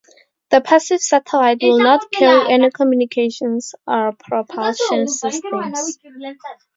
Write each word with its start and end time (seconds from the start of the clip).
The 0.49 0.61
passive 0.61 0.99
satellite 0.99 1.59
will 1.61 1.77
not 1.77 2.09
carry 2.09 2.51
any 2.51 2.71
communications 2.71 3.75
or 3.85 4.13
propulsion 4.13 5.07
systems. 5.07 5.99